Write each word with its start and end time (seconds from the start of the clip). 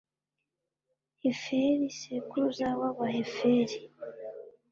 heferi 1.23 1.87
sekuruza 1.99 2.67
w’abaheferi. 2.79 3.77